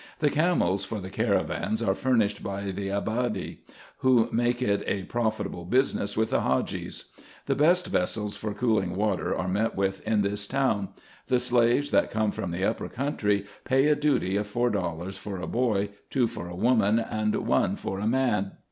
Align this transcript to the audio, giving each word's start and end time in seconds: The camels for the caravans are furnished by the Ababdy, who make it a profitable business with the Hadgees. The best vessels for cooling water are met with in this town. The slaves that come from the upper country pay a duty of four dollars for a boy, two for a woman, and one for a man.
The 0.17 0.31
camels 0.31 0.83
for 0.83 0.99
the 0.99 1.11
caravans 1.11 1.79
are 1.79 1.93
furnished 1.93 2.41
by 2.41 2.71
the 2.71 2.87
Ababdy, 2.87 3.59
who 3.99 4.29
make 4.31 4.59
it 4.59 4.83
a 4.87 5.03
profitable 5.03 5.63
business 5.63 6.17
with 6.17 6.31
the 6.31 6.39
Hadgees. 6.39 7.09
The 7.45 7.53
best 7.53 7.85
vessels 7.85 8.35
for 8.35 8.55
cooling 8.55 8.95
water 8.95 9.37
are 9.37 9.47
met 9.47 9.75
with 9.75 10.01
in 10.07 10.23
this 10.23 10.47
town. 10.47 10.89
The 11.27 11.37
slaves 11.39 11.91
that 11.91 12.09
come 12.09 12.31
from 12.31 12.49
the 12.49 12.65
upper 12.65 12.89
country 12.89 13.45
pay 13.63 13.85
a 13.89 13.95
duty 13.95 14.37
of 14.37 14.47
four 14.47 14.71
dollars 14.71 15.19
for 15.19 15.37
a 15.39 15.45
boy, 15.45 15.89
two 16.09 16.27
for 16.27 16.47
a 16.49 16.55
woman, 16.55 16.97
and 16.97 17.35
one 17.35 17.75
for 17.75 17.99
a 17.99 18.07
man. 18.07 18.53